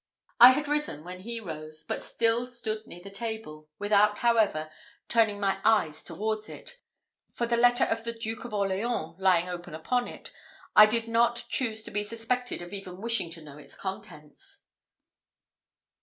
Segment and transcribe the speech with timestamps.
[0.39, 4.71] I had risen when he rose, but still stood near the table, without, however,
[5.07, 6.79] turning my eyes towards it;
[7.31, 10.31] for the letter of the Duke of Orleans lying open upon it,
[10.75, 14.63] I did not choose to be suspected of even wishing to know its contents.